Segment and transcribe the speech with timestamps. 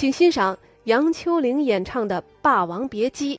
[0.00, 3.38] 请欣赏杨秋玲演唱的霸王别姬。